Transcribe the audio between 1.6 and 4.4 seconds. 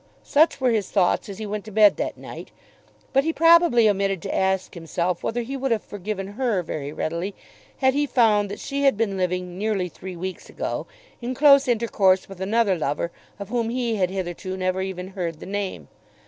to bed that night. But he probably omitted to